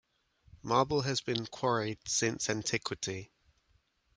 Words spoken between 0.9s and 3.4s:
has been quarried since antiquity.